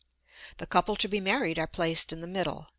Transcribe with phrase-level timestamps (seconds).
[0.57, 2.69] The couple to be married are placed in the middle.